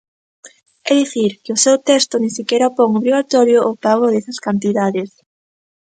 [0.89, 5.11] É dicir, que o seu texto nin sequera pon obrigatorio o pago desas cantidades.